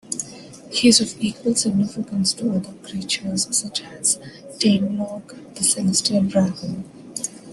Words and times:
He 0.71 0.87
is 0.87 0.99
of 0.99 1.13
equal 1.21 1.53
significance 1.53 2.33
to 2.33 2.49
other 2.55 2.73
creatures 2.89 3.47
such 3.55 3.81
as 3.83 4.17
Tianlong, 4.57 5.53
the 5.53 5.63
celestial 5.63 6.23
dragon. 6.23 6.85